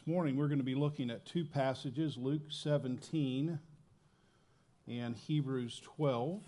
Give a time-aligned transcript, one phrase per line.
[0.00, 3.58] This morning we're going to be looking at two passages Luke 17
[4.88, 6.40] and Hebrews 12.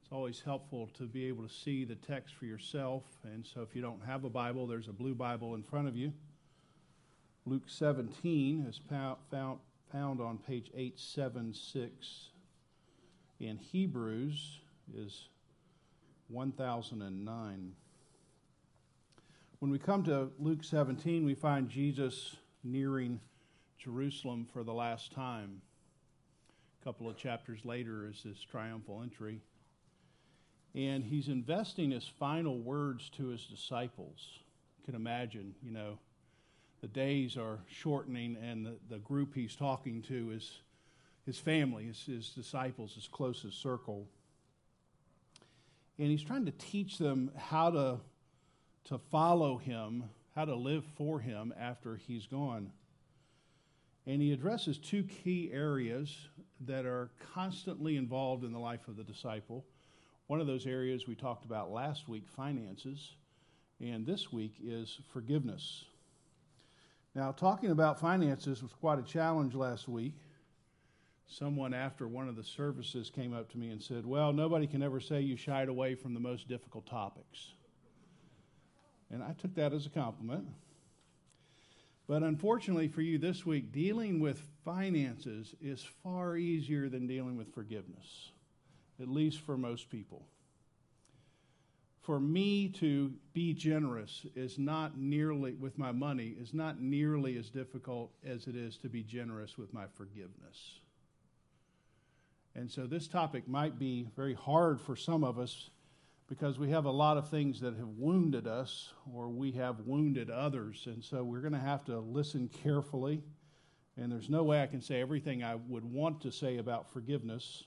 [0.00, 3.02] It's always helpful to be able to see the text for yourself.
[3.22, 5.94] And so if you don't have a Bible, there's a blue Bible in front of
[5.94, 6.14] you.
[7.44, 12.30] Luke 17 is found, found on page 876,
[13.40, 14.60] and Hebrews
[14.96, 15.28] is
[16.28, 17.72] 1009.
[19.58, 23.20] When we come to Luke 17, we find Jesus nearing
[23.78, 25.60] Jerusalem for the last time.
[26.80, 29.40] A couple of chapters later is his triumphal entry.
[30.74, 34.40] And he's investing his final words to his disciples.
[34.78, 35.98] You can imagine, you know,
[36.80, 40.60] the days are shortening, and the, the group he's talking to is
[41.24, 44.06] his family, his, his disciples, his closest circle.
[45.98, 48.00] And he's trying to teach them how to
[48.84, 52.70] to follow him, how to live for him after he's gone.
[54.06, 56.14] And he addresses two key areas
[56.66, 59.64] that are constantly involved in the life of the disciple.
[60.26, 63.12] One of those areas we talked about last week, finances,
[63.80, 65.84] and this week is forgiveness.
[67.14, 70.16] Now, talking about finances was quite a challenge last week.
[71.26, 74.82] Someone after one of the services came up to me and said, Well, nobody can
[74.82, 77.52] ever say you shied away from the most difficult topics.
[79.10, 80.46] And I took that as a compliment.
[82.06, 87.54] But unfortunately for you this week, dealing with finances is far easier than dealing with
[87.54, 88.30] forgiveness,
[89.00, 90.26] at least for most people.
[92.02, 97.48] For me to be generous is not nearly, with my money, is not nearly as
[97.48, 100.80] difficult as it is to be generous with my forgiveness.
[102.54, 105.70] And so this topic might be very hard for some of us
[106.26, 110.30] because we have a lot of things that have wounded us or we have wounded
[110.30, 110.84] others.
[110.86, 113.22] And so we're going to have to listen carefully.
[113.96, 117.64] And there's no way I can say everything I would want to say about forgiveness.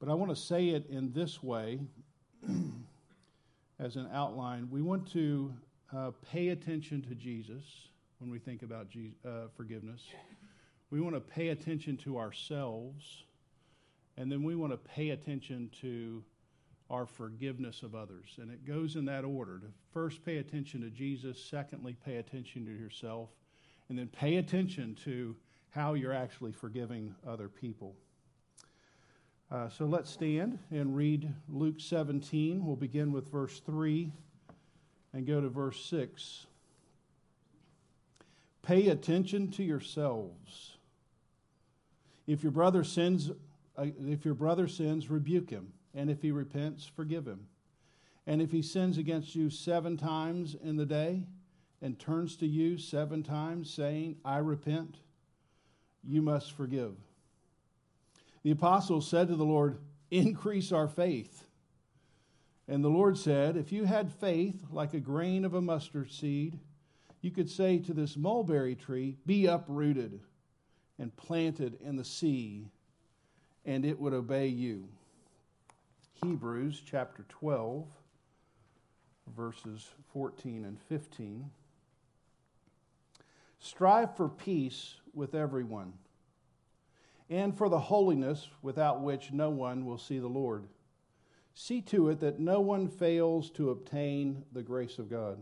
[0.00, 1.80] But I want to say it in this way
[3.78, 4.68] as an outline.
[4.70, 5.52] We want to
[5.94, 7.62] uh, pay attention to Jesus
[8.18, 8.86] when we think about
[9.26, 10.02] uh, forgiveness.
[10.90, 13.24] We want to pay attention to ourselves.
[14.16, 16.24] And then we want to pay attention to
[16.90, 18.36] our forgiveness of others.
[18.40, 22.64] And it goes in that order to first pay attention to Jesus, secondly, pay attention
[22.64, 23.28] to yourself,
[23.88, 25.36] and then pay attention to
[25.70, 27.94] how you're actually forgiving other people.
[29.50, 32.64] Uh, so let's stand and read Luke 17.
[32.64, 34.12] We'll begin with verse 3
[35.12, 36.46] and go to verse 6.
[38.62, 40.76] Pay attention to yourselves.
[42.26, 43.30] If your brother sins,
[43.76, 47.46] uh, if your brother sins, rebuke him and if he repents, forgive him.
[48.26, 51.24] And if he sins against you seven times in the day
[51.80, 54.98] and turns to you seven times, saying, I repent,
[56.04, 56.94] you must forgive.
[58.42, 59.78] The apostles said to the Lord,
[60.10, 61.44] Increase our faith.
[62.66, 66.58] And the Lord said, If you had faith like a grain of a mustard seed,
[67.20, 70.20] you could say to this mulberry tree, Be uprooted
[70.98, 72.68] and planted in the sea,
[73.64, 74.88] and it would obey you.
[76.24, 77.86] Hebrews chapter 12,
[79.36, 81.48] verses 14 and 15.
[83.60, 85.92] Strive for peace with everyone,
[87.30, 90.66] and for the holiness without which no one will see the Lord.
[91.54, 95.40] See to it that no one fails to obtain the grace of God,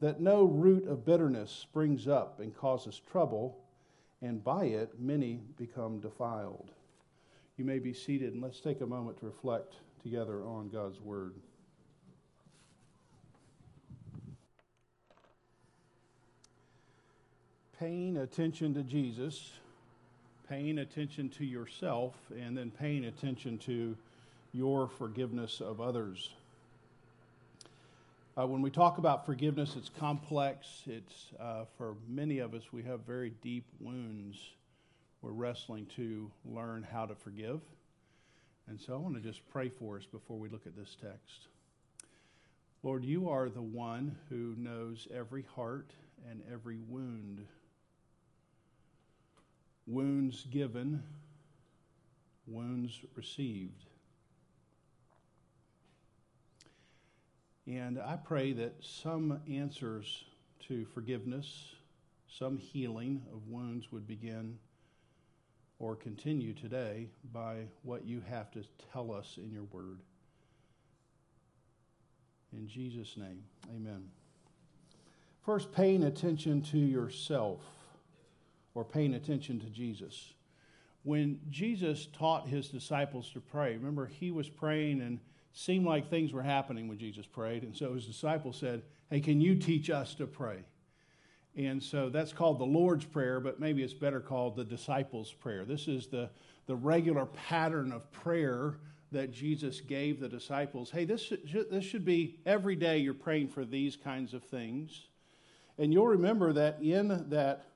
[0.00, 3.58] that no root of bitterness springs up and causes trouble,
[4.22, 6.70] and by it many become defiled.
[7.56, 11.34] You may be seated, and let's take a moment to reflect together on God's Word.
[17.78, 19.52] Paying attention to Jesus,
[20.48, 23.96] paying attention to yourself, and then paying attention to
[24.52, 26.30] your forgiveness of others.
[28.36, 30.82] Uh, when we talk about forgiveness, it's complex.
[30.86, 34.38] It's uh, for many of us, we have very deep wounds
[35.24, 37.62] we're wrestling to learn how to forgive.
[38.68, 41.48] And so I want to just pray for us before we look at this text.
[42.82, 45.92] Lord, you are the one who knows every heart
[46.30, 47.40] and every wound.
[49.86, 51.02] Wounds given,
[52.46, 53.86] wounds received.
[57.66, 60.24] And I pray that some answers
[60.68, 61.70] to forgiveness,
[62.28, 64.58] some healing of wounds would begin
[65.84, 70.00] or continue today by what you have to tell us in your word.
[72.54, 74.08] In Jesus' name, amen.
[75.44, 77.60] First, paying attention to yourself
[78.74, 80.32] or paying attention to Jesus.
[81.02, 85.20] When Jesus taught his disciples to pray, remember, he was praying and
[85.52, 87.62] seemed like things were happening when Jesus prayed.
[87.62, 90.64] And so his disciples said, Hey, can you teach us to pray?
[91.56, 95.64] And so that's called the Lord's Prayer, but maybe it's better called the disciples' prayer.
[95.64, 96.28] This is the,
[96.66, 98.78] the regular pattern of prayer
[99.12, 100.90] that Jesus gave the disciples.
[100.90, 105.06] Hey, this should, this should be every day you're praying for these kinds of things.
[105.78, 107.66] And you'll remember that in that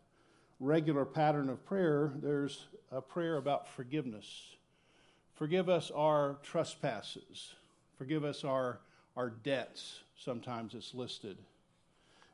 [0.59, 4.57] regular pattern of prayer, there's a prayer about forgiveness.
[5.35, 7.55] Forgive us our trespasses,
[7.97, 8.81] forgive us our,
[9.17, 10.01] our debts.
[10.17, 11.39] Sometimes it's listed.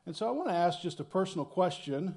[0.05, 2.15] And so I want to ask just a personal question.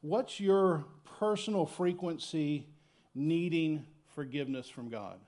[0.00, 0.84] What's your
[1.18, 2.66] personal frequency
[3.14, 5.18] needing forgiveness from God?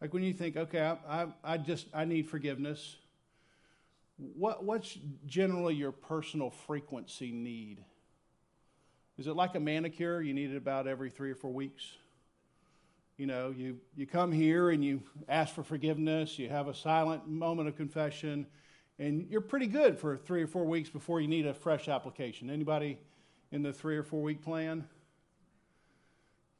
[0.00, 2.96] Like when you think, okay, I, I, I, just I need forgiveness.
[4.16, 4.96] What, what's
[5.26, 7.84] generally your personal frequency need?
[9.18, 10.22] Is it like a manicure?
[10.22, 11.84] You need it about every three or four weeks?
[13.20, 17.28] You know, you, you come here and you ask for forgiveness, you have a silent
[17.28, 18.46] moment of confession,
[18.98, 22.48] and you're pretty good for three or four weeks before you need a fresh application.
[22.48, 22.98] Anybody
[23.52, 24.86] in the three or four week plan?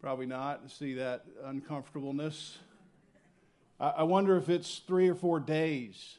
[0.02, 0.70] Probably not.
[0.70, 2.58] See that uncomfortableness.
[3.80, 6.18] I wonder if it's three or four days.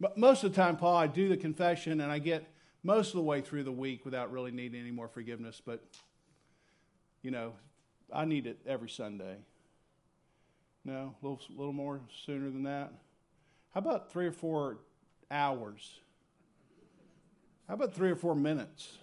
[0.00, 2.44] But most of the time, Paul, I do the confession and I get
[2.82, 5.62] most of the way through the week without really needing any more forgiveness.
[5.64, 5.84] But,
[7.22, 7.52] you know,
[8.12, 9.36] I need it every Sunday.
[10.84, 12.92] No, a little, little more sooner than that.
[13.74, 14.78] How about three or four
[15.30, 16.00] hours?
[17.68, 18.98] How about three or four minutes?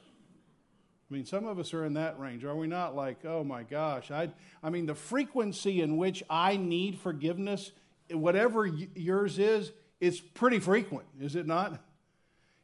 [1.12, 2.96] I mean, some of us are in that range, are we not?
[2.96, 4.10] Like, oh my gosh.
[4.10, 4.30] I,
[4.64, 7.72] I mean, the frequency in which I need forgiveness,
[8.10, 11.84] whatever yours is, it's pretty frequent, is it not?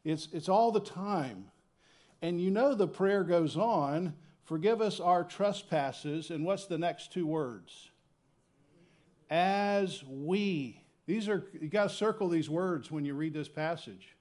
[0.04, 1.46] It's, it's all the time.
[2.22, 4.14] And you know the prayer goes on
[4.50, 6.32] forgive us our trespasses.
[6.32, 7.92] And what's the next two words?
[9.30, 10.82] As we.
[11.06, 14.16] These are, you got to circle these words when you read this passage.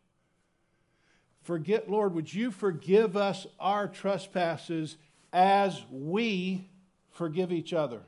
[1.44, 4.98] Forget, Lord, would you forgive us our trespasses
[5.32, 6.68] as we
[7.10, 8.02] forgive each other?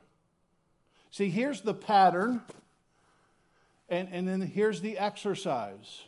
[1.09, 2.41] See, here's the pattern,
[3.89, 6.03] and, and then here's the exercise.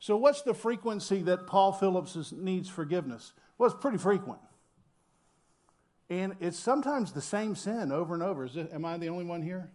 [0.00, 3.32] So, what's the frequency that Paul Phillips needs forgiveness?
[3.56, 4.40] Well, it's pretty frequent.
[6.10, 8.44] And it's sometimes the same sin over and over.
[8.44, 9.70] Is it, am I the only one here?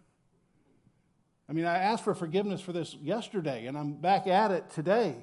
[1.48, 5.16] I mean, I asked for forgiveness for this yesterday, and I'm back at it today.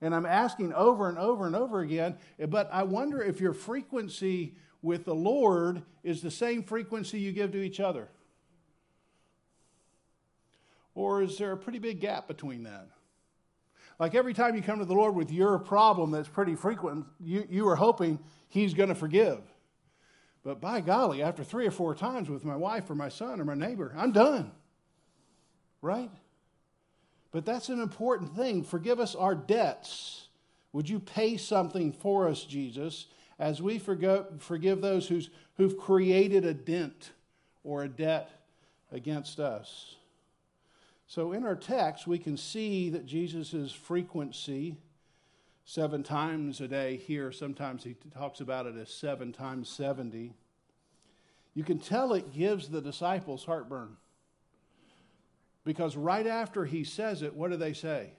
[0.00, 2.16] And I'm asking over and over and over again,
[2.48, 7.52] but I wonder if your frequency with the Lord is the same frequency you give
[7.52, 8.08] to each other.
[10.94, 12.88] Or is there a pretty big gap between that?
[13.98, 17.46] Like every time you come to the Lord with your problem that's pretty frequent, you,
[17.50, 18.18] you are hoping
[18.48, 19.40] He's going to forgive.
[20.48, 23.44] But by golly, after three or four times with my wife or my son or
[23.44, 24.50] my neighbor, I'm done.
[25.82, 26.10] Right?
[27.32, 28.62] But that's an important thing.
[28.62, 30.28] Forgive us our debts.
[30.72, 33.08] Would you pay something for us, Jesus,
[33.38, 35.28] as we forgive those who's,
[35.58, 37.12] who've created a dent
[37.62, 38.30] or a debt
[38.90, 39.96] against us?
[41.06, 44.78] So in our text, we can see that Jesus' frequency,
[45.68, 50.32] seven times a day here, sometimes he talks about it as seven times 70.
[51.52, 53.98] You can tell it gives the disciples heartburn.
[55.66, 58.12] Because right after he says it, what do they say?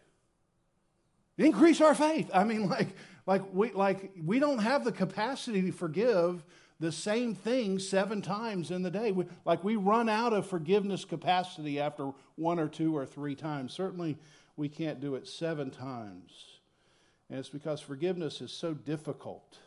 [1.39, 2.29] Increase our faith.
[2.35, 2.89] I mean, like,
[3.25, 6.43] like, we, like we don't have the capacity to forgive
[6.79, 9.11] the same thing seven times in the day.
[9.11, 13.73] We, like we run out of forgiveness capacity after one or two or three times.
[13.73, 14.19] Certainly,
[14.55, 16.58] we can't do it seven times.
[17.29, 19.57] And it's because forgiveness is so difficult.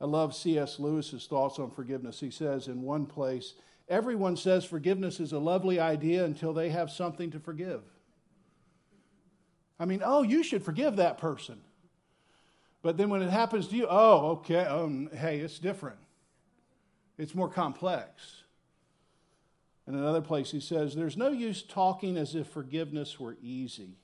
[0.00, 0.78] I love C.S.
[0.78, 2.20] Lewis's thoughts on forgiveness.
[2.20, 3.54] He says in one place,
[3.88, 7.82] Everyone says forgiveness is a lovely idea until they have something to forgive.
[9.80, 11.60] I mean, oh, you should forgive that person.
[12.82, 15.98] But then when it happens to you, oh, okay, um, hey, it's different.
[17.18, 18.44] It's more complex.
[19.88, 23.96] In another place, he says, There's no use talking as if forgiveness were easy.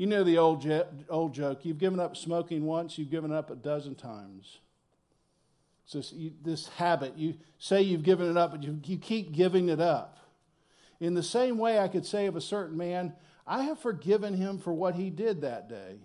[0.00, 3.50] You know the old, je- old joke you've given up smoking once, you've given up
[3.50, 4.60] a dozen times.
[5.84, 9.32] So this, you, this habit, you say you've given it up, but you, you keep
[9.32, 10.16] giving it up.
[11.00, 13.12] In the same way, I could say of a certain man,
[13.46, 15.96] I have forgiven him for what he did that day.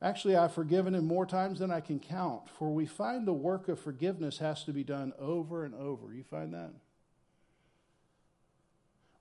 [0.00, 3.66] Actually, I've forgiven him more times than I can count, for we find the work
[3.66, 6.14] of forgiveness has to be done over and over.
[6.14, 6.70] You find that?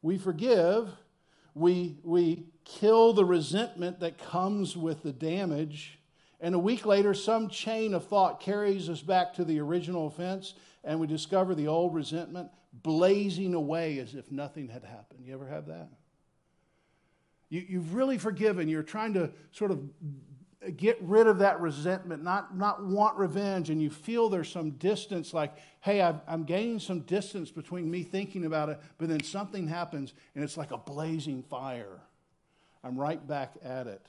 [0.02, 0.90] we forgive,
[1.60, 6.00] we, we kill the resentment that comes with the damage,
[6.40, 10.54] and a week later, some chain of thought carries us back to the original offense,
[10.84, 15.26] and we discover the old resentment blazing away as if nothing had happened.
[15.26, 15.90] You ever have that?
[17.50, 18.70] You, you've really forgiven.
[18.70, 19.82] You're trying to sort of
[20.76, 25.34] get rid of that resentment, not, not want revenge, and you feel there's some distance,
[25.34, 29.68] like, hey, i am gaining some distance between me thinking about it, but then something
[29.68, 32.02] happens and it's like a blazing fire.
[32.84, 34.06] I'm right back at it.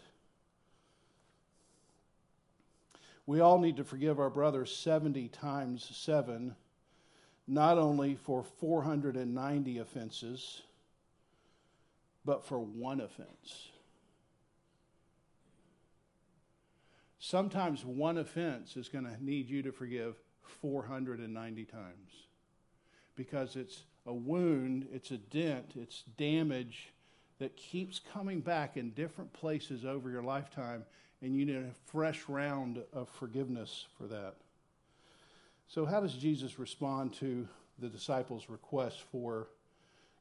[3.27, 6.57] We all need to forgive our brothers 70 times 7,
[7.47, 10.63] not only for 490 offenses,
[12.25, 13.69] but for one offense.
[17.21, 20.17] Sometimes one offense is going to need you to forgive
[20.63, 22.13] 490 times
[23.15, 26.89] because it's a wound, it's a dent, it's damage
[27.39, 30.83] that keeps coming back in different places over your lifetime,
[31.21, 34.37] and you need a fresh round of forgiveness for that.
[35.69, 37.47] So, how does Jesus respond to
[37.79, 39.47] the disciples' request for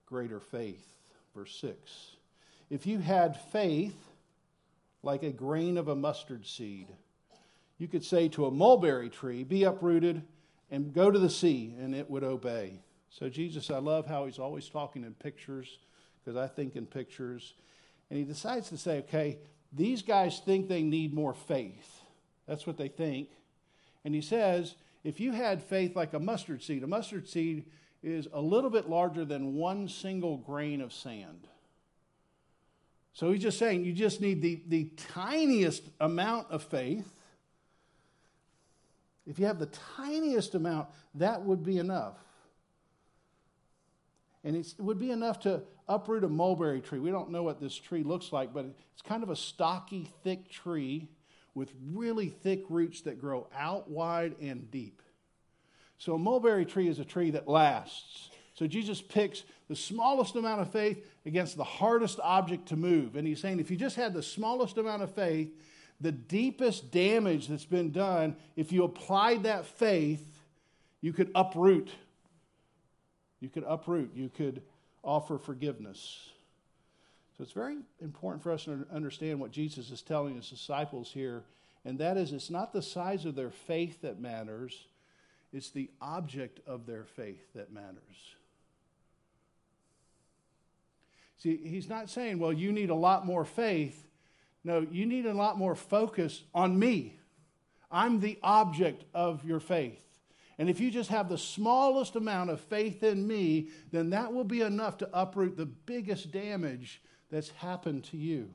[0.05, 0.85] greater faith?
[1.33, 1.75] Verse 6
[2.69, 4.08] If you had faith
[5.03, 6.87] like a grain of a mustard seed,
[7.77, 10.21] you could say to a mulberry tree, Be uprooted
[10.69, 12.81] and go to the sea, and it would obey.
[13.09, 15.79] So, Jesus, I love how he's always talking in pictures
[16.23, 17.53] because I think in pictures.
[18.09, 19.39] And he decides to say, Okay,
[19.71, 22.01] these guys think they need more faith.
[22.47, 23.29] That's what they think.
[24.03, 27.65] And he says, If you had faith like a mustard seed, a mustard seed
[28.03, 31.47] is a little bit larger than one single grain of sand.
[33.13, 37.11] So he's just saying you just need the, the tiniest amount of faith.
[39.27, 42.15] If you have the tiniest amount, that would be enough.
[44.43, 46.99] And it would be enough to uproot a mulberry tree.
[46.99, 50.49] We don't know what this tree looks like, but it's kind of a stocky, thick
[50.49, 51.09] tree
[51.53, 55.01] with really thick roots that grow out wide and deep.
[55.97, 58.29] So a mulberry tree is a tree that lasts.
[58.59, 63.15] So Jesus picks the smallest amount of faith against the hardest object to move.
[63.15, 65.49] And he's saying if you just had the smallest amount of faith,
[66.01, 70.27] the deepest damage that's been done, if you applied that faith,
[70.99, 71.89] you could uproot.
[73.39, 74.11] You could uproot.
[74.13, 74.61] You could
[75.05, 76.27] offer forgiveness.
[77.37, 81.43] So it's very important for us to understand what Jesus is telling his disciples here,
[81.85, 84.77] and that is it's not the size of their faith that matters,
[85.53, 88.35] it's the object of their faith that matters.
[91.39, 94.05] See, he's not saying, well, you need a lot more faith.
[94.63, 97.17] No, you need a lot more focus on me.
[97.89, 100.01] I'm the object of your faith.
[100.59, 104.43] And if you just have the smallest amount of faith in me, then that will
[104.43, 108.49] be enough to uproot the biggest damage that's happened to you.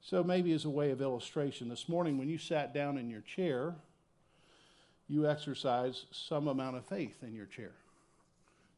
[0.00, 3.20] So, maybe as a way of illustration, this morning when you sat down in your
[3.20, 3.74] chair,
[5.06, 7.72] you exercised some amount of faith in your chair.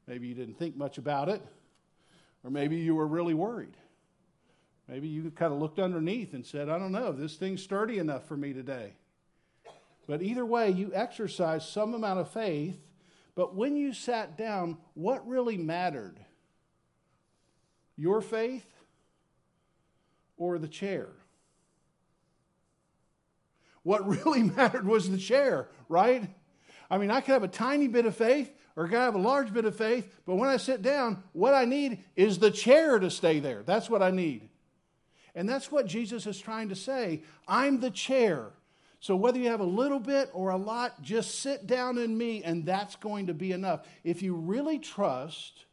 [0.06, 1.40] Maybe you didn't think much about it,
[2.44, 3.76] or maybe you were really worried.
[4.86, 8.28] Maybe you kind of looked underneath and said, I don't know, this thing's sturdy enough
[8.28, 8.92] for me today.
[10.06, 12.78] But either way, you exercised some amount of faith.
[13.34, 16.20] But when you sat down, what really mattered?
[17.96, 18.66] Your faith
[20.36, 21.08] or the chair?
[23.82, 26.28] What really mattered was the chair, right?
[26.90, 29.18] I mean, I could have a tiny bit of faith or I could have a
[29.18, 32.98] large bit of faith, but when I sit down, what I need is the chair
[32.98, 33.62] to stay there.
[33.62, 34.48] That's what I need.
[35.34, 37.22] And that's what Jesus is trying to say.
[37.46, 38.50] I'm the chair.
[39.00, 42.42] So whether you have a little bit or a lot, just sit down in me,
[42.42, 43.86] and that's going to be enough.
[44.02, 45.66] If you really trust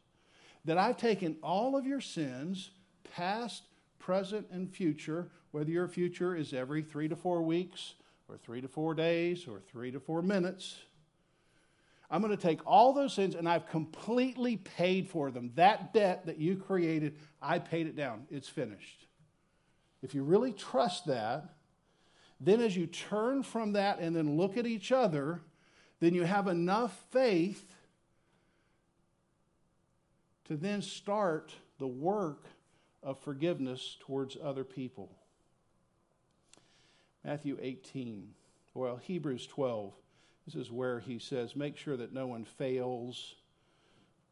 [0.64, 2.70] that I've taken all of your sins,
[3.14, 3.62] past,
[3.98, 7.94] present, and future, whether your future is every three to four weeks,
[8.28, 10.76] or three to four days, or three to four minutes,
[12.12, 15.50] I'm going to take all those sins and I've completely paid for them.
[15.54, 18.26] That debt that you created, I paid it down.
[18.30, 19.06] It's finished.
[20.02, 21.54] If you really trust that,
[22.38, 25.40] then as you turn from that and then look at each other,
[26.00, 27.74] then you have enough faith
[30.44, 32.44] to then start the work
[33.02, 35.16] of forgiveness towards other people.
[37.24, 38.34] Matthew 18,
[38.74, 39.94] well, Hebrews 12.
[40.46, 43.36] This is where he says, Make sure that no one fails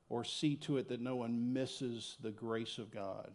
[0.09, 3.31] or see to it that no one misses the grace of God.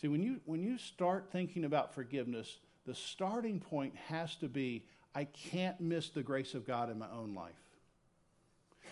[0.00, 4.84] See, when you, when you start thinking about forgiveness, the starting point has to be
[5.14, 7.54] I can't miss the grace of God in my own life.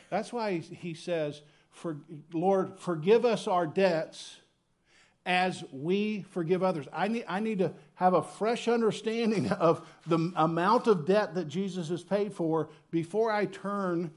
[0.09, 1.99] That's why he says, for,
[2.33, 4.38] Lord, forgive us our debts
[5.26, 6.86] as we forgive others.
[6.92, 11.48] I need, I need to have a fresh understanding of the amount of debt that
[11.48, 14.10] Jesus has paid for before I turn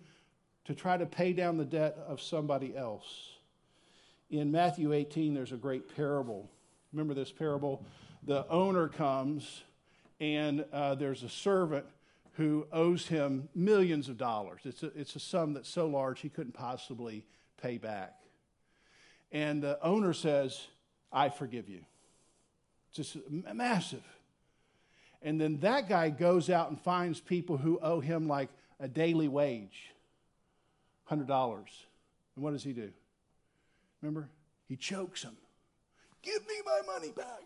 [0.66, 3.30] to try to pay down the debt of somebody else.
[4.30, 6.50] In Matthew 18, there's a great parable.
[6.92, 7.86] Remember this parable?
[8.24, 9.64] The owner comes,
[10.20, 11.86] and uh, there's a servant
[12.34, 14.62] who owes him millions of dollars.
[14.66, 17.26] It's a, it's a sum that's so large he couldn't possibly
[17.62, 18.20] pay back.
[19.32, 20.68] And the owner says,
[21.18, 21.82] I forgive you.
[22.94, 23.18] Just
[23.52, 24.04] massive.
[25.24, 29.28] And then that guy goes out and finds people who owe him like a daily
[29.28, 29.92] wage
[31.10, 31.58] $100.
[32.36, 32.92] And what does he do?
[34.00, 34.30] Remember?
[34.70, 35.36] He chokes them.
[36.22, 37.42] Give me my money back.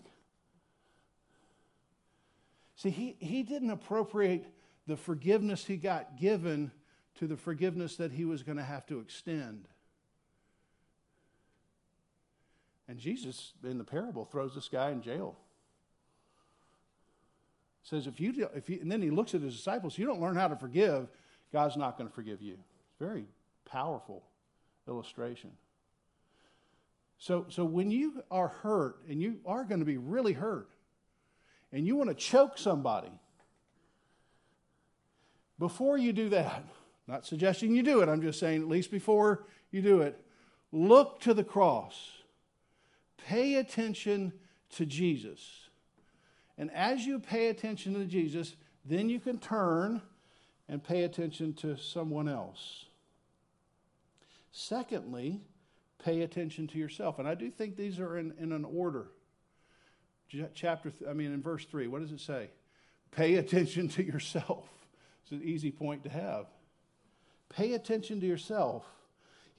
[2.76, 4.48] See, he, he didn't appropriate
[4.86, 6.72] the forgiveness he got given
[7.20, 9.70] to the forgiveness that he was going to have to extend.
[12.92, 15.38] And Jesus, in the parable, throws this guy in jail.
[17.84, 20.36] Says, if you, if you, and then he looks at his disciples, you don't learn
[20.36, 21.08] how to forgive,
[21.54, 22.56] God's not going to forgive you.
[22.56, 23.24] It's very
[23.64, 24.24] powerful
[24.90, 25.52] illustration.
[27.18, 30.68] So, so when you are hurt, and you are going to be really hurt,
[31.72, 33.22] and you want to choke somebody,
[35.58, 36.66] before you do that,
[37.08, 40.20] not suggesting you do it, I'm just saying, at least before you do it,
[40.74, 42.18] look to the cross.
[43.28, 44.34] Pay attention
[44.72, 45.70] to Jesus.
[46.58, 50.02] And as you pay attention to Jesus, then you can turn
[50.68, 52.86] and pay attention to someone else.
[54.52, 55.42] Secondly,
[56.04, 57.20] pay attention to yourself.
[57.20, 59.08] And I do think these are in, in an order.
[60.54, 62.50] Chapter, I mean, in verse 3, what does it say?
[63.12, 64.66] Pay attention to yourself.
[65.24, 66.46] It's an easy point to have.
[67.50, 68.86] Pay attention to yourself.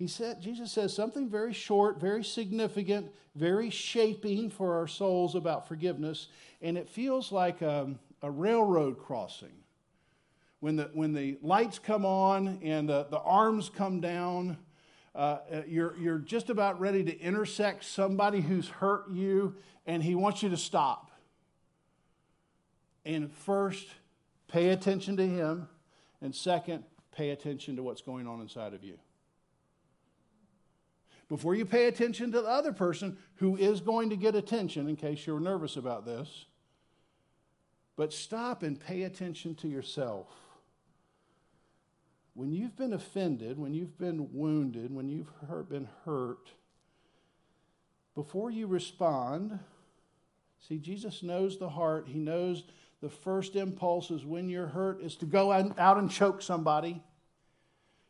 [0.03, 5.69] He said, Jesus says something very short, very significant, very shaping for our souls about
[5.69, 6.27] forgiveness,
[6.61, 7.89] and it feels like a,
[8.21, 9.53] a railroad crossing.
[10.59, 14.57] When the, when the lights come on and the, the arms come down,
[15.15, 19.55] uh, uh, you're, you're just about ready to intersect somebody who's hurt you,
[19.87, 21.13] and he wants you to stop.
[23.05, 23.87] And first,
[24.49, 25.69] pay attention to him,
[26.21, 28.99] and second, pay attention to what's going on inside of you.
[31.33, 34.97] Before you pay attention to the other person who is going to get attention, in
[34.97, 36.45] case you're nervous about this,
[37.97, 40.27] but stop and pay attention to yourself
[42.35, 46.51] when you've been offended, when you've been wounded, when you've hurt, been hurt,
[48.15, 49.59] before you respond,
[50.69, 52.09] see, Jesus knows the heart.
[52.09, 52.65] He knows
[53.01, 57.03] the first impulse is when you're hurt is to go out and choke somebody,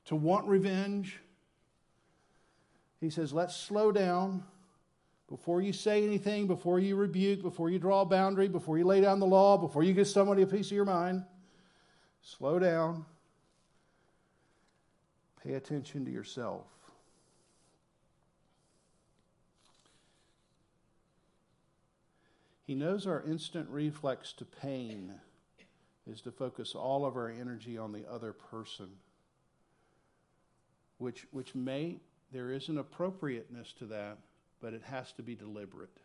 [0.06, 1.20] to want revenge.
[3.02, 4.44] He says, let's slow down.
[5.28, 9.02] Before you say anything, before you rebuke, before you draw a boundary, before you lay
[9.02, 11.24] down the law, before you give somebody a piece of your mind,
[12.22, 13.04] slow down
[15.42, 16.66] Pay attention to yourself.
[22.64, 25.12] He knows our instant reflex to pain
[26.06, 28.88] is to focus all of our energy on the other person,
[30.98, 31.96] which, which may,
[32.32, 34.18] there is an appropriateness to that,
[34.60, 35.96] but it has to be deliberate.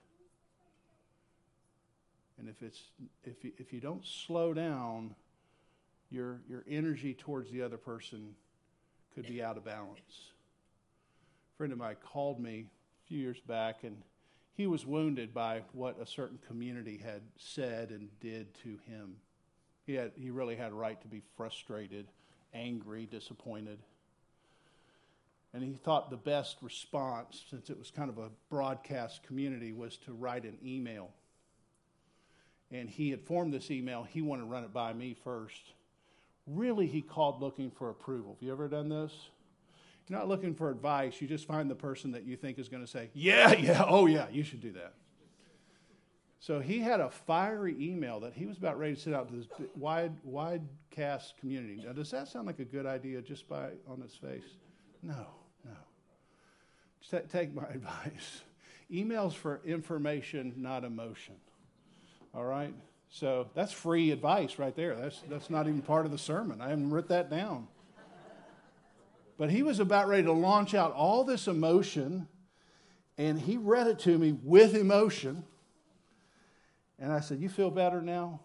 [2.40, 2.82] And if, it's,
[3.24, 5.16] if, you, if you don't slow down
[6.12, 8.36] your, your energy towards the other person,
[9.16, 10.32] could be out of balance.
[11.54, 13.98] A friend of mine called me a few years back, and
[14.54, 19.16] he was wounded by what a certain community had said and did to him.
[19.88, 22.08] He, had, he really had a right to be frustrated,
[22.54, 23.80] angry, disappointed.
[25.58, 29.98] And he thought the best response, since it was kind of a broadcast community, was
[29.98, 31.10] to write an email.
[32.72, 34.04] And he had formed this email.
[34.04, 35.74] He wanted to run it by me first
[36.48, 38.36] really he called looking for approval.
[38.36, 39.12] Have you ever done this?
[40.08, 41.20] You're not looking for advice.
[41.20, 44.06] You just find the person that you think is going to say, Yeah, yeah, oh,
[44.06, 44.93] yeah, you should do that.
[46.39, 49.36] So he had a fiery email that he was about ready to send out to
[49.36, 51.82] this wide, wide cast community.
[51.84, 54.46] Now, does that sound like a good idea just by on its face?
[55.04, 55.26] No,
[57.30, 58.41] take my advice.
[58.91, 61.36] Emails for information, not emotion.
[62.34, 62.74] All right?
[63.10, 64.96] So that's free advice right there.
[64.96, 66.62] That's, that's not even part of the sermon.
[66.62, 67.67] I haven't written that down.
[69.38, 72.28] But he was about ready to launch out all this emotion,
[73.17, 75.43] and he read it to me with emotion.
[76.98, 78.39] And I said, You feel better now?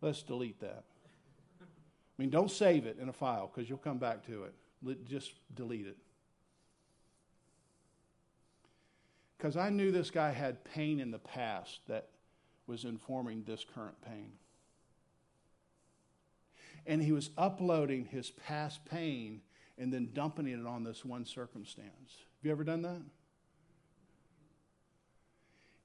[0.00, 0.84] Let's delete that.
[1.60, 1.64] I
[2.22, 5.06] mean, don't save it in a file because you'll come back to it.
[5.08, 5.96] Just delete it.
[9.38, 12.08] Because I knew this guy had pain in the past that
[12.66, 14.32] was informing this current pain.
[16.86, 19.40] And he was uploading his past pain
[19.78, 21.86] and then dumping it on this one circumstance.
[22.08, 23.00] Have you ever done that?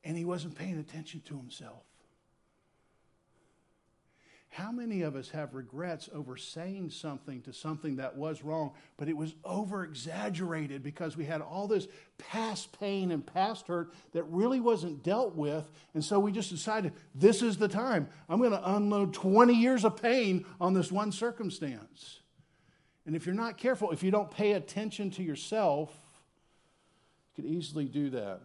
[0.03, 1.83] And he wasn't paying attention to himself.
[4.53, 9.09] How many of us have regrets over saying something to something that was wrong, but
[9.09, 11.87] it was over exaggerated because we had all this
[12.19, 15.71] past pain and past hurt that really wasn't dealt with?
[15.95, 18.07] And so we just decided this is the time.
[18.29, 22.19] I'm going to unload 20 years of pain on this one circumstance.
[23.07, 25.89] And if you're not careful, if you don't pay attention to yourself,
[27.35, 28.39] you could easily do that.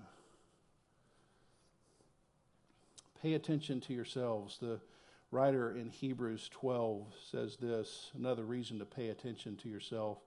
[3.21, 4.57] Pay attention to yourselves.
[4.57, 4.81] The
[5.31, 10.19] writer in Hebrews 12 says this another reason to pay attention to yourself.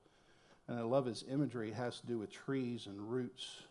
[0.68, 3.64] And I love his imagery, it has to do with trees and roots.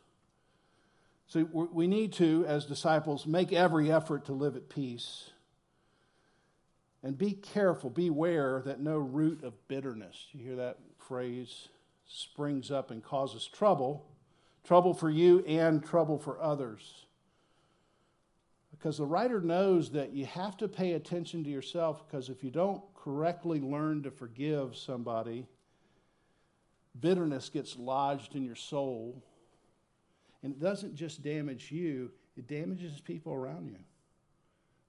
[1.28, 5.30] So we need to, as disciples, make every effort to live at peace.
[7.04, 11.68] And be careful, beware that no root of bitterness, you hear that phrase,
[12.06, 14.04] springs up and causes trouble,
[14.64, 17.06] trouble for you and trouble for others
[18.80, 22.50] because the writer knows that you have to pay attention to yourself because if you
[22.50, 25.44] don't correctly learn to forgive somebody,
[26.98, 29.22] bitterness gets lodged in your soul.
[30.42, 33.76] And it doesn't just damage you, it damages people around you.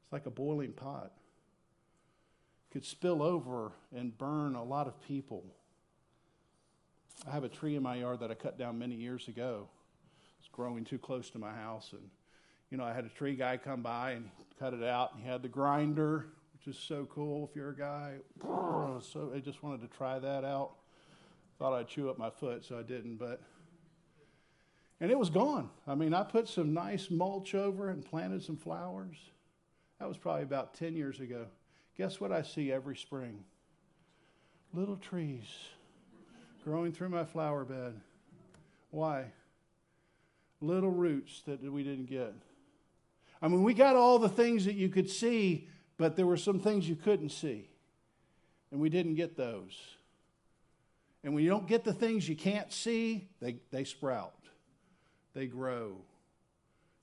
[0.03, 1.11] It's like a boiling pot.
[2.71, 5.43] Could spill over and burn a lot of people.
[7.27, 9.67] I have a tree in my yard that I cut down many years ago.
[10.39, 12.09] It's growing too close to my house and
[12.71, 15.13] you know, I had a tree guy come by and cut it out.
[15.13, 18.15] And he had the grinder, which is so cool if you're a guy.
[19.03, 20.73] So I just wanted to try that out.
[21.57, 23.15] Thought I'd chew up my foot, so I didn't.
[23.15, 23.41] But
[24.99, 25.69] and it was gone.
[25.87, 29.17] I mean, I put some nice mulch over and planted some flowers.
[29.99, 31.47] That was probably about 10 years ago.
[31.97, 33.43] Guess what I see every spring?
[34.73, 35.47] Little trees
[36.63, 37.99] growing through my flower bed.
[38.91, 39.31] Why?
[40.59, 42.35] Little roots that we didn't get.
[43.41, 46.59] I mean, we got all the things that you could see, but there were some
[46.59, 47.69] things you couldn't see.
[48.71, 49.77] And we didn't get those.
[51.23, 54.35] And when you don't get the things you can't see, they, they sprout,
[55.33, 55.97] they grow.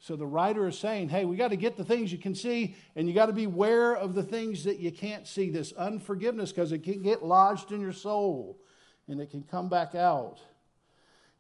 [0.01, 2.77] So the writer is saying, hey, we got to get the things you can see,
[2.95, 5.51] and you got to be aware of the things that you can't see.
[5.51, 8.61] This unforgiveness, because it can get lodged in your soul
[9.09, 10.39] and it can come back out.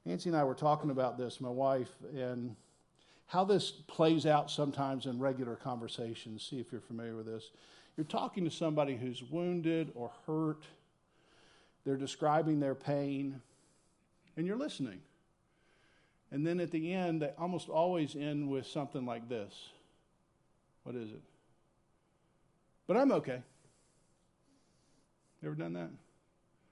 [0.05, 2.57] Nancy and I were talking about this, my wife, and
[3.29, 6.43] how this plays out sometimes in regular conversations.
[6.43, 7.51] See if you're familiar with this.
[7.97, 10.65] You're talking to somebody who's wounded or hurt,
[11.85, 13.41] they're describing their pain,
[14.37, 15.01] and you're listening.
[16.31, 19.55] And then at the end, they almost always end with something like this
[20.85, 21.23] What is it?
[22.87, 23.43] But I'm okay.
[25.45, 25.91] Ever done that?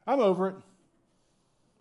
[0.07, 0.55] I'm over it.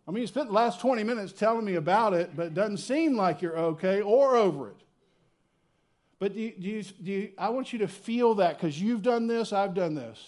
[0.08, 2.78] I mean, you spent the last 20 minutes telling me about it, but it doesn't
[2.78, 4.78] seem like you're okay or over it.
[6.20, 9.02] But do you, do you, do you, I want you to feel that because you've
[9.02, 10.20] done this, I've done this.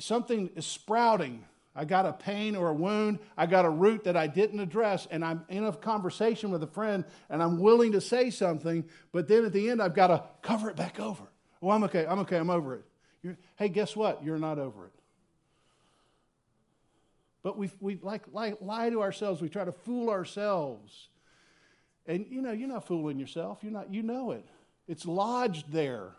[0.00, 1.44] Something is sprouting.
[1.74, 3.20] I got a pain or a wound.
[3.36, 6.66] I got a root that I didn't address, and I'm in a conversation with a
[6.66, 10.24] friend, and I'm willing to say something, but then at the end, I've got to
[10.42, 11.24] cover it back over.
[11.62, 12.06] Oh, I'm okay.
[12.06, 12.36] I'm okay.
[12.36, 12.84] I'm over it.
[13.22, 14.24] You're, hey, guess what?
[14.24, 14.92] You're not over it.
[17.42, 19.40] But we we like, like lie to ourselves.
[19.40, 21.08] We try to fool ourselves.
[22.06, 23.58] And you know, you're not fooling yourself.
[23.62, 24.46] You're not, you know it.
[24.88, 26.12] It's lodged there.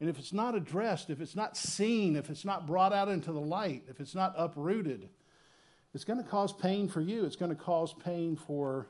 [0.00, 3.30] And if it's not addressed, if it's not seen, if it's not brought out into
[3.30, 5.08] the light, if it's not uprooted,
[5.94, 7.24] it's going to cause pain for you.
[7.24, 8.88] It's going to cause pain for,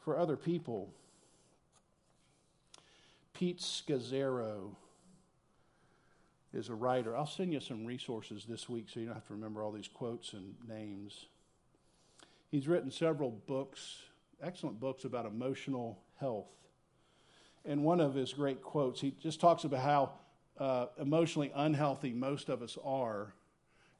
[0.00, 0.92] for other people.
[3.32, 4.74] Pete Scazzero
[6.52, 7.16] is a writer.
[7.16, 9.88] I'll send you some resources this week so you don't have to remember all these
[9.88, 11.26] quotes and names.
[12.50, 14.02] He's written several books,
[14.42, 16.50] excellent books about emotional health.
[17.64, 20.10] And one of his great quotes, he just talks about how
[20.58, 23.32] uh, emotionally unhealthy most of us are.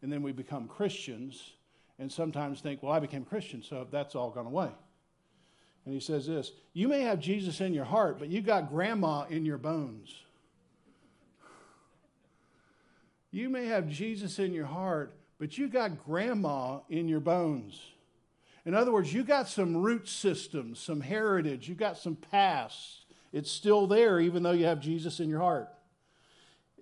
[0.02, 1.52] And then we become Christians
[1.98, 4.70] and sometimes think, well, I became Christian, so that's all gone away.
[5.84, 9.24] And he says this You may have Jesus in your heart, but you got grandma
[9.30, 10.14] in your bones.
[13.32, 17.80] You may have Jesus in your heart, but you got grandma in your bones.
[18.64, 23.06] In other words, you got some root systems, some heritage, you got some past.
[23.32, 25.68] It's still there, even though you have Jesus in your heart.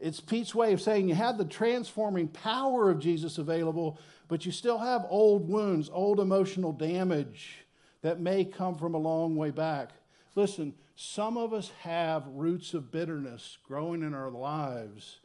[0.00, 4.50] It's Pete's way of saying you have the transforming power of Jesus available, but you
[4.50, 7.64] still have old wounds, old emotional damage
[8.02, 9.90] that may come from a long way back.
[10.34, 15.20] Listen, some of us have roots of bitterness growing in our lives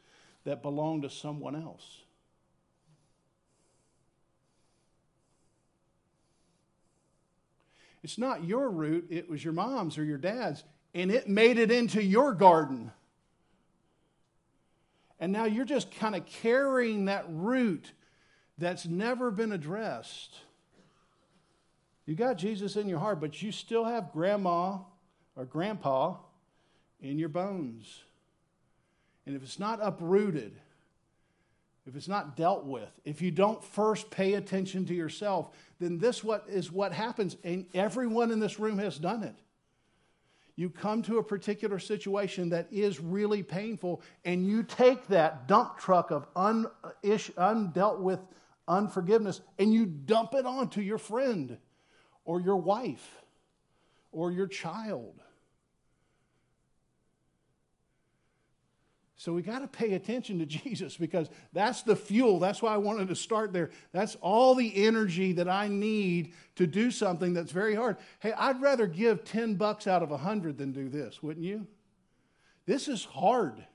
[0.46, 1.84] that belong to someone else.
[8.02, 10.62] It's not your root, it was your mom's or your dad's,
[10.94, 12.92] and it made it into your garden.
[15.18, 17.90] And now you're just kind of carrying that root
[18.56, 20.36] that's never been addressed.
[22.06, 24.78] You got Jesus in your heart, but you still have grandma
[25.34, 26.14] or grandpa
[27.00, 28.04] in your bones.
[29.26, 30.56] And if it's not uprooted,
[31.86, 36.24] if it's not dealt with, if you don't first pay attention to yourself, then this
[36.24, 37.36] what is what happens.
[37.44, 39.36] And everyone in this room has done it.
[40.54, 45.76] You come to a particular situation that is really painful, and you take that dump
[45.76, 46.66] truck of un,
[47.02, 48.20] ish, undealt with
[48.68, 51.58] unforgiveness and you dump it onto your friend
[52.24, 53.22] or your wife
[54.12, 55.22] or your child.
[59.26, 62.38] So we got to pay attention to Jesus because that's the fuel.
[62.38, 63.70] That's why I wanted to start there.
[63.90, 67.96] That's all the energy that I need to do something that's very hard.
[68.20, 71.66] Hey, I'd rather give 10 bucks out of a 100 than do this, wouldn't you?
[72.66, 73.66] This is hard.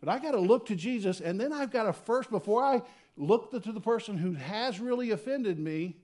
[0.00, 2.82] But I got to look to Jesus and then I've got to first before I
[3.16, 5.96] look to the person who has really offended me,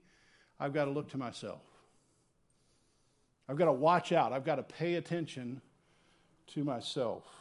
[0.59, 1.61] I've got to look to myself.
[3.47, 4.33] I've got to watch out.
[4.33, 5.61] I've got to pay attention
[6.47, 7.40] to myself.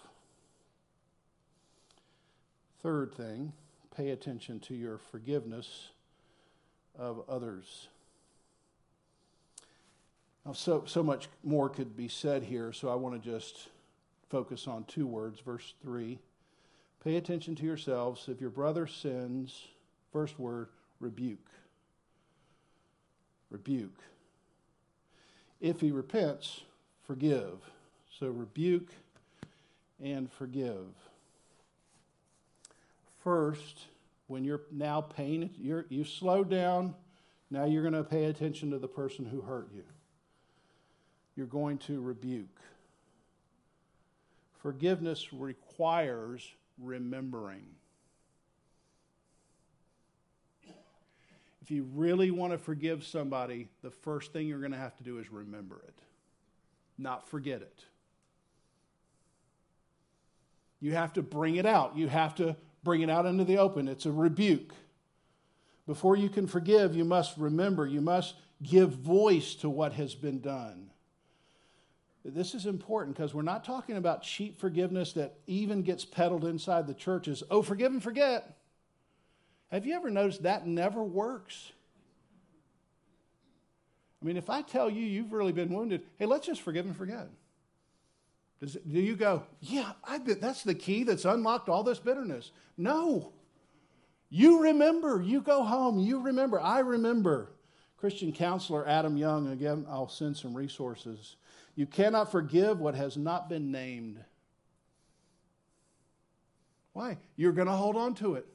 [2.83, 3.53] Third thing,
[3.95, 5.90] pay attention to your forgiveness
[6.99, 7.88] of others.
[10.47, 13.69] Now, so, so much more could be said here, so I want to just
[14.31, 15.40] focus on two words.
[15.40, 16.19] Verse 3
[17.05, 18.29] Pay attention to yourselves.
[18.29, 19.69] If your brother sins,
[20.12, 20.69] first word,
[21.01, 21.49] rebuke.
[23.51, 23.99] Rebuke.
[25.61, 26.62] If he repents,
[27.07, 27.59] forgive.
[28.19, 28.90] So rebuke
[30.03, 30.87] and forgive.
[33.22, 33.87] First,
[34.26, 36.94] when you're now paying, you're, you slow down.
[37.50, 39.85] Now you're going to pay attention to the person who hurt you.
[41.37, 42.61] You're going to rebuke.
[44.62, 47.66] Forgiveness requires remembering.
[51.62, 55.02] If you really want to forgive somebody, the first thing you're going to have to
[55.02, 55.94] do is remember it,
[56.98, 57.85] not forget it.
[60.80, 61.96] You have to bring it out.
[61.96, 63.88] You have to bring it out into the open.
[63.88, 64.73] It's a rebuke.
[65.87, 67.87] Before you can forgive, you must remember.
[67.87, 70.90] You must give voice to what has been done.
[72.25, 76.87] This is important because we're not talking about cheap forgiveness that even gets peddled inside
[76.87, 77.43] the churches.
[77.51, 78.59] Oh, forgive and forget.
[79.71, 81.73] Have you ever noticed that never works?
[84.21, 86.95] I mean, if I tell you you've really been wounded, hey, let's just forgive and
[86.97, 87.29] forget.
[88.61, 92.51] Does do you go, yeah, I that's the key that's unlocked all this bitterness?
[92.77, 93.33] No.
[94.29, 95.23] You remember.
[95.23, 95.99] You go home.
[95.99, 96.61] You remember.
[96.61, 97.53] I remember.
[97.96, 101.37] Christian counselor Adam Young, again, I'll send some resources
[101.81, 104.23] you cannot forgive what has not been named.
[106.92, 107.16] Why?
[107.37, 108.46] You're going to hold on to it.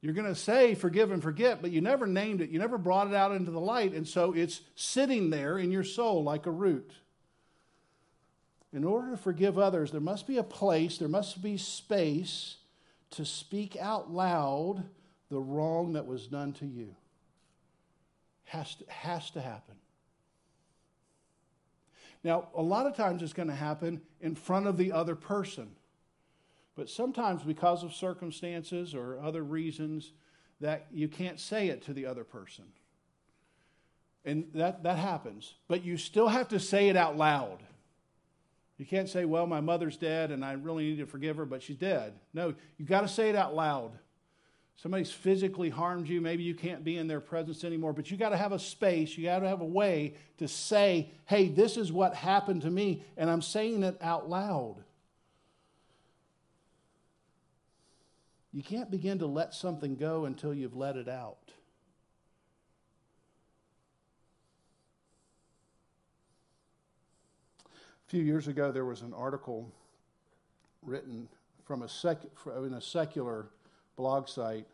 [0.00, 2.50] You're going to say forgive and forget, but you never named it.
[2.50, 5.84] You never brought it out into the light, and so it's sitting there in your
[5.84, 6.92] soul like a root.
[8.72, 12.56] In order to forgive others, there must be a place, there must be space
[13.10, 14.84] to speak out loud
[15.30, 16.94] the wrong that was done to you.
[18.44, 19.74] Has to, has to happen.
[22.24, 25.70] Now, a lot of times it's going to happen in front of the other person.
[26.78, 30.12] But sometimes, because of circumstances or other reasons,
[30.60, 32.66] that you can't say it to the other person.
[34.24, 35.54] And that, that happens.
[35.66, 37.58] But you still have to say it out loud.
[38.76, 41.64] You can't say, well, my mother's dead and I really need to forgive her, but
[41.64, 42.14] she's dead.
[42.32, 43.98] No, you've got to say it out loud
[44.78, 48.28] somebody's physically harmed you, maybe you can't be in their presence anymore, but you got
[48.28, 51.92] to have a space, you got to have a way to say, hey, this is
[51.92, 54.76] what happened to me, and I'm saying it out loud.
[58.52, 61.52] You can't begin to let something go until you've let it out.
[67.66, 69.70] A few years ago, there was an article
[70.82, 71.28] written
[71.64, 73.50] from a sec- in a secular
[73.96, 74.66] blog site.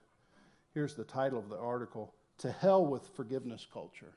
[0.72, 4.12] Here's the title of the article To Hell with Forgiveness Culture.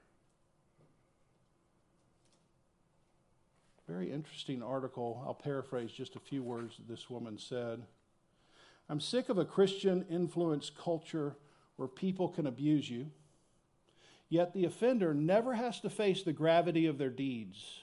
[3.88, 5.24] Very interesting article.
[5.26, 7.82] I'll paraphrase just a few words that this woman said.
[8.90, 11.36] I'm sick of a Christian influenced culture
[11.76, 13.12] where people can abuse you,
[14.30, 17.82] yet the offender never has to face the gravity of their deeds.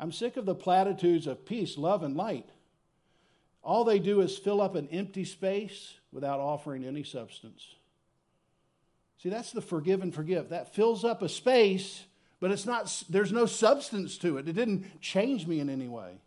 [0.00, 2.48] I'm sick of the platitudes of peace, love, and light.
[3.62, 7.74] All they do is fill up an empty space without offering any substance.
[9.22, 10.50] See, that's the forgive and forgive.
[10.50, 12.04] That fills up a space,
[12.38, 14.48] but it's not there's no substance to it.
[14.48, 16.20] It didn't change me in any way.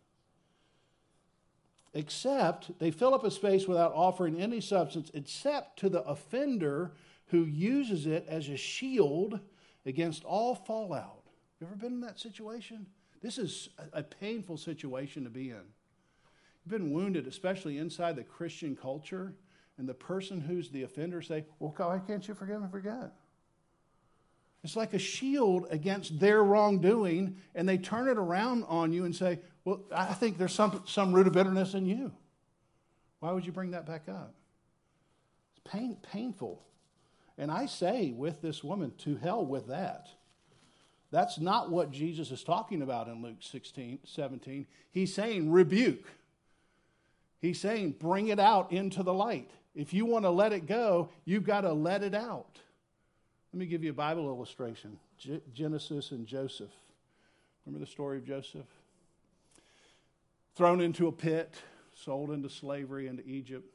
[1.94, 6.92] Except they fill up a space without offering any substance except to the offender
[7.26, 9.40] who uses it as a shield
[9.84, 11.22] against all fallout.
[11.60, 12.86] You ever been in that situation?
[13.20, 15.62] This is a painful situation to be in.
[16.64, 19.34] You've been wounded, especially inside the Christian culture,
[19.78, 23.12] and the person who's the offender say, Well, why can't you forgive and forget?
[24.64, 29.14] It's like a shield against their wrongdoing, and they turn it around on you and
[29.14, 32.12] say, Well, I think there's some, some root of bitterness in you.
[33.20, 34.34] Why would you bring that back up?
[35.52, 36.62] It's pain, painful.
[37.38, 40.08] And I say with this woman, to hell with that.
[41.10, 44.66] That's not what Jesus is talking about in Luke 16, 17.
[44.90, 46.06] He's saying, rebuke.
[47.38, 49.50] He's saying, bring it out into the light.
[49.74, 52.60] If you want to let it go, you've got to let it out.
[53.52, 56.72] Let me give you a Bible illustration G- Genesis and Joseph.
[57.66, 58.66] Remember the story of Joseph?
[60.54, 61.54] Thrown into a pit,
[61.94, 63.66] sold into slavery into Egypt,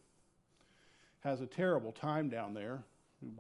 [1.20, 2.84] has a terrible time down there,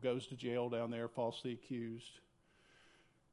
[0.03, 2.19] goes to jail down there, falsely accused.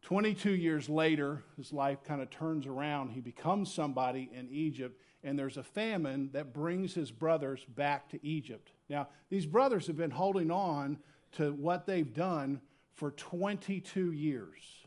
[0.02, 3.10] 22 years later, his life kind of turns around.
[3.10, 8.26] He becomes somebody in Egypt and there's a famine that brings his brothers back to
[8.26, 8.70] Egypt.
[8.88, 10.98] Now, these brothers have been holding on
[11.32, 12.60] to what they've done
[12.94, 14.86] for 22 years.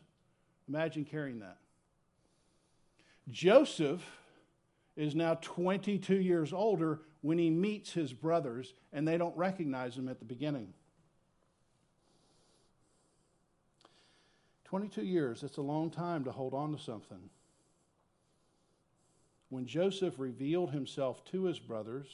[0.68, 1.58] Imagine carrying that.
[3.30, 4.02] Joseph
[4.96, 10.08] is now 22 years older when he meets his brothers, and they don't recognize him
[10.08, 10.72] at the beginning.
[14.64, 17.30] 22 years, it's a long time to hold on to something.
[19.48, 22.06] When Joseph revealed himself to his brothers,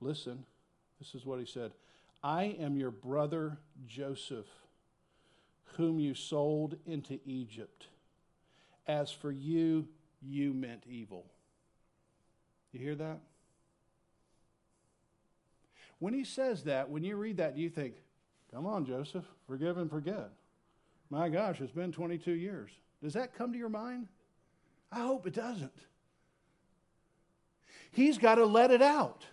[0.00, 0.44] listen,
[1.00, 1.72] this is what he said
[2.22, 4.46] I am your brother Joseph,
[5.76, 7.86] whom you sold into Egypt.
[8.86, 9.88] As for you,
[10.22, 11.26] you meant evil.
[12.72, 13.20] You hear that?
[15.98, 17.94] When he says that, when you read that, you think,
[18.52, 20.30] come on, Joseph, forgive and forget.
[21.10, 22.70] My gosh, it's been 22 years.
[23.02, 24.08] Does that come to your mind?
[24.90, 25.72] I hope it doesn't.
[27.92, 29.24] He's got to let it out.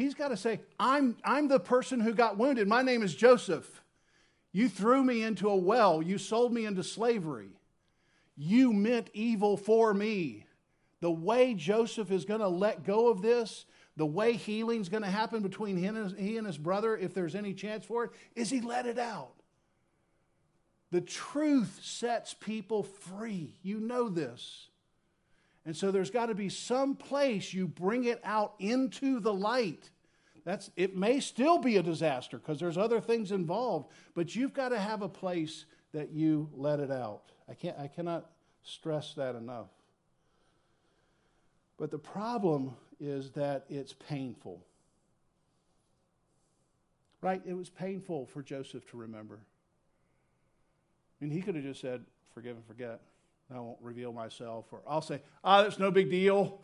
[0.00, 2.66] He's got to say, I'm, I'm the person who got wounded.
[2.66, 3.82] My name is Joseph.
[4.52, 6.02] You threw me into a well.
[6.02, 7.50] You sold me into slavery.
[8.36, 10.46] You meant evil for me.
[11.00, 15.10] The way Joseph is going to let go of this, the way healing's going to
[15.10, 18.48] happen between him and, he and his brother, if there's any chance for it, is
[18.48, 19.34] he let it out.
[20.90, 23.54] The truth sets people free.
[23.62, 24.69] You know this.
[25.66, 29.90] And so there's got to be some place you bring it out into the light.
[30.44, 34.70] That's, it may still be a disaster because there's other things involved, but you've got
[34.70, 37.22] to have a place that you let it out.
[37.48, 38.30] I, can't, I cannot
[38.62, 39.68] stress that enough.
[41.78, 44.64] But the problem is that it's painful.
[47.22, 47.42] Right?
[47.46, 49.40] It was painful for Joseph to remember.
[51.20, 53.00] I mean, he could have just said, forgive and forget.
[53.52, 56.60] I won't reveal myself, or I'll say, ah, oh, that's no big deal.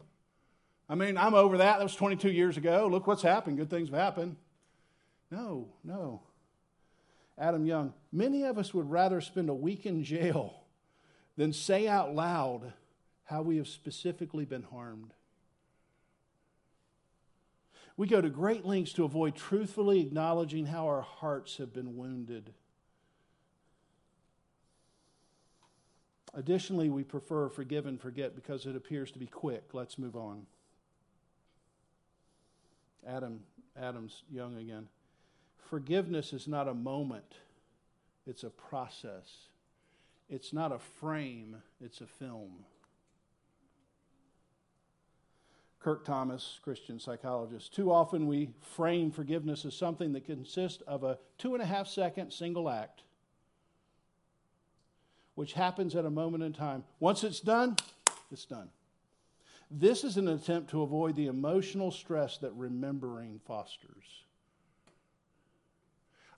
[0.89, 1.79] I mean, I'm over that.
[1.79, 2.89] That was 22 years ago.
[2.91, 3.57] Look what's happened.
[3.57, 4.37] Good things have happened.
[5.31, 6.23] No, no.
[7.39, 10.63] Adam Young, many of us would rather spend a week in jail
[11.37, 12.73] than say out loud
[13.25, 15.13] how we have specifically been harmed.
[17.97, 22.53] We go to great lengths to avoid truthfully acknowledging how our hearts have been wounded.
[26.37, 29.71] Additionally, we prefer forgive and forget because it appears to be quick.
[29.73, 30.47] Let's move on.
[33.07, 33.41] Adam,
[33.81, 34.89] Adam's young again.
[35.57, 37.39] Forgiveness is not a moment,
[38.27, 39.49] it's a process.
[40.29, 42.65] It's not a frame, it's a film.
[45.79, 47.73] Curt Thompson, Christian psychologist.
[47.73, 51.87] Too often we frame forgiveness as something that consists of a two and a half
[51.87, 53.05] second single act
[55.37, 56.83] which happens at a moment in time.
[56.99, 57.77] Once it's done,
[58.33, 58.69] it's done.
[59.71, 64.25] This is an attempt to avoid the emotional stress that remembering fosters.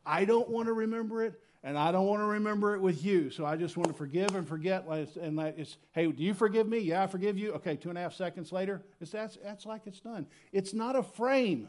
[0.05, 3.31] I don't want to remember it, and I don't want to remember it with you.
[3.31, 4.87] So I just want to forgive and forget.
[4.87, 6.79] And it's, hey, do you forgive me?
[6.79, 7.53] Yeah, I forgive you.
[7.53, 10.27] Okay, two and a half seconds later, it's, that's, that's like it's done.
[10.53, 11.69] It's not a frame.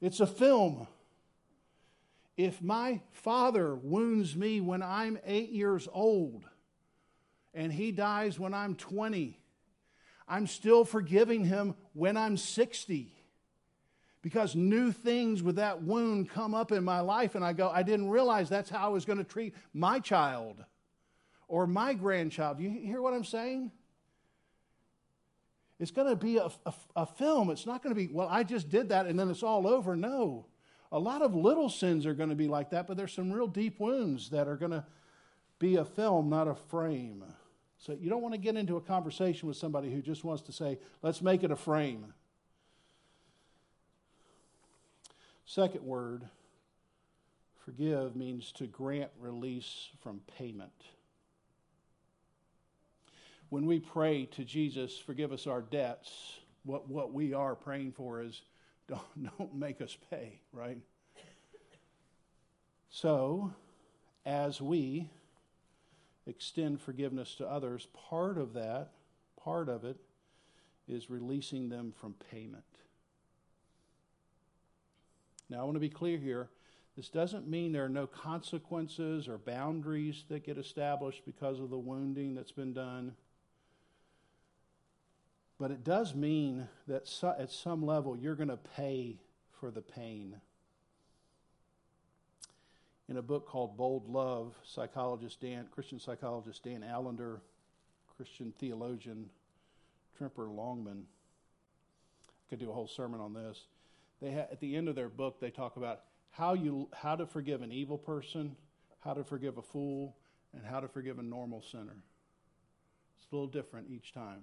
[0.00, 0.86] It's a film.
[2.38, 6.44] If my father wounds me when I'm eight years old
[7.52, 9.40] and he dies when I'm 20,
[10.28, 13.12] I'm still forgiving him when I'm 60
[14.22, 17.82] because new things with that wound come up in my life and I go, I
[17.82, 20.64] didn't realize that's how I was going to treat my child
[21.48, 22.60] or my grandchild.
[22.60, 23.72] You hear what I'm saying?
[25.80, 27.50] It's going to be a, a, a, film.
[27.50, 29.96] It's not going to be, well, I just did that and then it's all over.
[29.96, 30.46] No.
[30.90, 33.46] A lot of little sins are going to be like that, but there's some real
[33.46, 34.84] deep wounds that are going to
[35.58, 37.24] be a film, not a frame.
[37.78, 40.52] So you don't want to get into a conversation with somebody who just wants to
[40.52, 42.12] say, let's make it a frame.
[45.44, 46.24] Second word,
[47.64, 50.72] forgive means to grant release from payment
[53.50, 58.22] when we pray to Jesus, forgive us our debts, what, what we are praying for
[58.22, 58.42] is
[58.88, 60.78] don't, don't make us pay, right?
[62.90, 63.52] So,
[64.24, 65.08] as we
[66.26, 68.90] extend forgiveness to others, part of that,
[69.42, 69.98] part of it,
[70.88, 72.64] is releasing them from payment.
[75.50, 76.48] Now, I want to be clear here.
[76.96, 81.78] This doesn't mean there are no consequences or boundaries that get established because of the
[81.78, 83.14] wounding that's been done.
[85.58, 89.16] But it does mean that so, at some level you're going to pay
[89.60, 90.36] for the pain.
[93.08, 97.40] In a book called Bold Love, psychologist Dan, Christian psychologist Dan Allender,
[98.16, 99.30] Christian theologian
[100.18, 101.04] Tremper Longman,
[102.28, 103.66] I could do a whole sermon on this.
[104.20, 107.26] They ha- at the end of their book, they talk about how you how to
[107.26, 108.54] forgive an evil person,
[109.00, 110.16] how to forgive a fool,
[110.52, 111.96] and how to forgive a normal sinner.
[113.16, 114.42] It's a little different each time.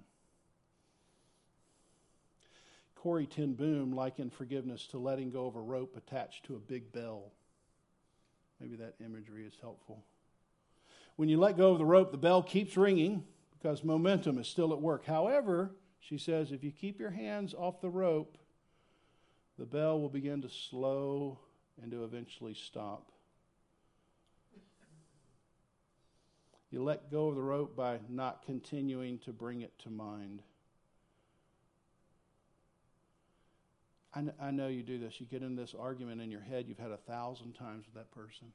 [3.05, 6.91] Corrie ten Boom likened forgiveness to letting go of a rope attached to a big
[6.91, 7.31] bell.
[8.59, 10.03] Maybe that imagery is helpful.
[11.15, 14.73] When you let go of the rope, the bell keeps ringing because momentum is still
[14.73, 15.05] at work.
[15.05, 18.39] However, she says, if you keep your hands off the rope,
[19.59, 21.37] the bell will begin to slow
[21.79, 23.11] and to eventually stop.
[26.71, 30.41] You let go of the rope by not continuing to bring it to mind.
[34.15, 35.19] I, kn- I know you do this.
[35.19, 38.11] You get in this argument in your head you've had a thousand times with that
[38.11, 38.47] person.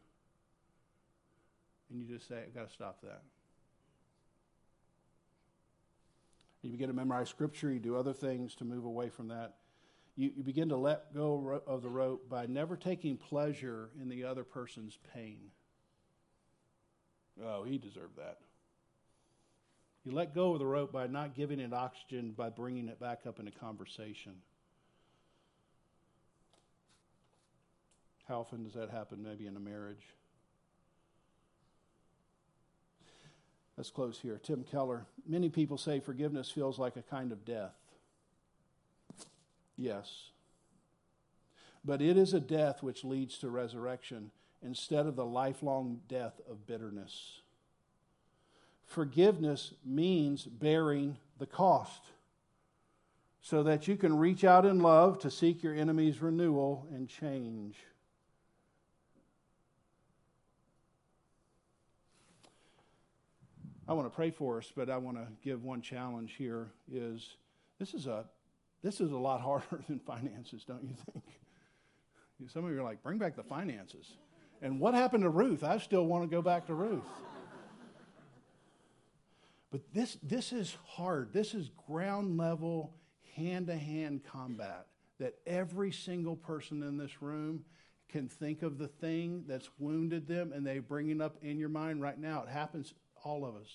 [1.91, 3.23] And you just say, I've got to stop that.
[6.63, 9.55] You begin to memorize scripture, you do other things to move away from that.
[10.17, 14.25] You, you begin to let go of the rope by never taking pleasure in the
[14.25, 15.51] other person's pain.
[17.43, 18.39] Oh, he deserved that.
[20.05, 23.21] You let go of the rope by not giving it oxygen by bringing it back
[23.27, 24.33] up into conversation.
[28.31, 30.07] How often does that happen, maybe in a marriage?
[33.77, 34.39] Let's close here.
[34.41, 35.05] Tim Keller.
[35.27, 37.75] Many people say forgiveness feels like a kind of death.
[39.77, 40.31] Yes.
[41.85, 44.31] But it is a death which leads to resurrection
[44.63, 47.41] instead of the lifelong death of bitterness.
[48.87, 52.03] Forgiveness means bearing the cost
[53.43, 57.75] so that you can reach out in love to seek your enemy's renewal and change.
[63.91, 67.35] I want to pray for us, but I want to give one challenge here is
[67.81, 68.25] this is a
[68.85, 71.25] this is a lot harder than finances, don't you think?
[72.47, 74.15] Some of you are like, bring back the finances.
[74.63, 75.65] And what happened to Ruth?
[75.65, 77.03] I still want to go back to Ruth.
[79.71, 81.33] But this, this is hard.
[81.33, 82.95] This is ground level,
[83.37, 84.87] hand to hand combat
[85.19, 87.65] that every single person in this room
[88.09, 91.69] can think of the thing that's wounded them and they bring it up in your
[91.69, 92.43] mind right now.
[92.43, 92.95] It happens
[93.25, 93.69] all of us.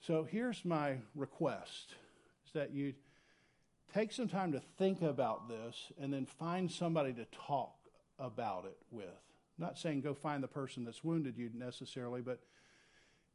[0.00, 1.94] So here's my request
[2.46, 2.94] is that you
[3.94, 7.74] take some time to think about this and then find somebody to talk
[8.18, 9.06] about it with.
[9.06, 12.40] I'm not saying go find the person that's wounded you necessarily, but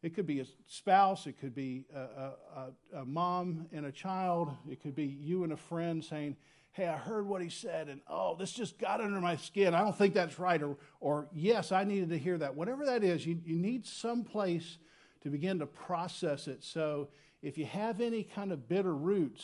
[0.01, 4.55] it could be a spouse, it could be a, a, a, mom and a child,
[4.69, 6.37] it could be you and a friend saying,
[6.73, 9.73] Hey, I heard what he said, and oh, this just got under my skin.
[9.73, 10.61] I don't think that's right.
[10.61, 12.55] Or, or yes, I needed to hear that.
[12.55, 14.77] Whatever that is, you, you need some place
[15.21, 16.63] to begin to process it.
[16.63, 17.09] So
[17.41, 19.43] if you have any kind of bitter roots,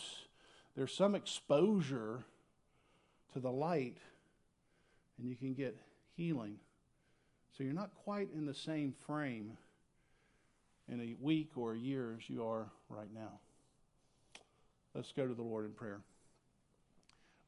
[0.76, 2.24] there's some exposure
[3.34, 3.98] to the light,
[5.18, 5.78] and you can get
[6.16, 6.58] healing.
[7.58, 9.58] So you're not quite in the same frame
[10.88, 13.40] in a week or a year as you are right now.
[14.94, 16.02] Let's go to the Lord in prayer.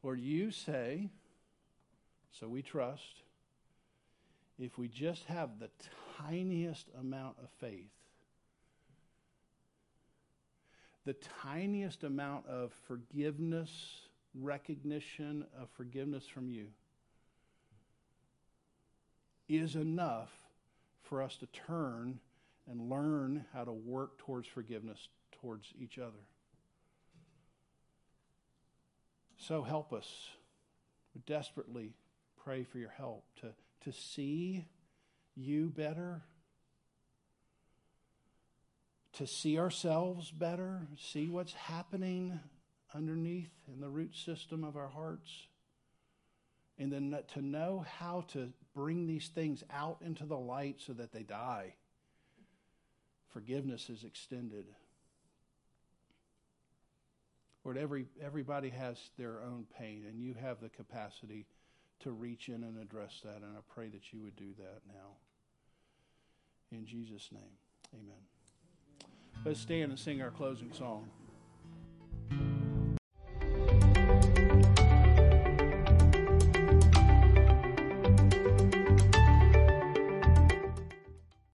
[0.07, 1.09] Lord, you say,
[2.31, 3.23] so we trust,
[4.57, 5.69] if we just have the
[6.17, 7.91] tiniest amount of faith,
[11.03, 13.69] the tiniest amount of forgiveness,
[14.33, 16.67] recognition of forgiveness from you,
[19.49, 20.31] is enough
[21.03, 22.17] for us to turn
[22.71, 25.09] and learn how to work towards forgiveness
[25.41, 26.23] towards each other.
[29.37, 30.29] So help us.
[31.13, 31.93] We desperately
[32.43, 33.47] pray for your help to,
[33.89, 34.65] to see
[35.35, 36.21] you better,
[39.13, 42.39] to see ourselves better, see what's happening
[42.93, 45.47] underneath in the root system of our hearts,
[46.79, 51.11] and then to know how to bring these things out into the light so that
[51.11, 51.73] they die.
[53.33, 54.65] Forgiveness is extended.
[57.67, 61.45] Lord, every, everybody has their own pain, and you have the capacity
[61.99, 63.43] to reach in and address that.
[63.43, 65.17] And I pray that you would do that now.
[66.71, 67.41] In Jesus' name,
[67.93, 68.21] amen.
[69.43, 71.09] Let's stand and sing our closing song.